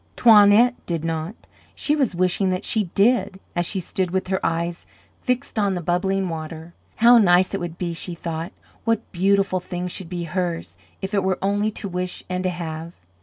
[0.15, 1.35] Toinette did not;
[1.75, 4.87] she was wishing that she did, as she stood with her eyes
[5.21, 6.73] fixed on the bubbling water.
[6.95, 7.93] How nice it would be!
[7.93, 8.51] she thought.
[8.83, 12.93] What beautiful things should be hers, if it were only to wish and to have.